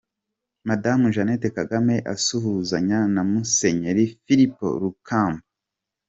[0.67, 5.43] Madamu Jeannette Kagame asuhuzanya na Musenyeri Filipo Rukamba.